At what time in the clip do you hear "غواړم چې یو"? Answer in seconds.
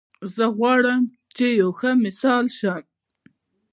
0.57-1.69